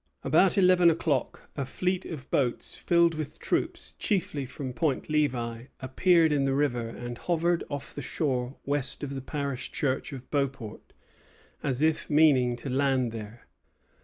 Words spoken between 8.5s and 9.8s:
west of the parish